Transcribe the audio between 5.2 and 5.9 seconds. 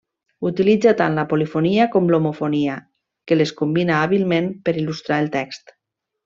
el text.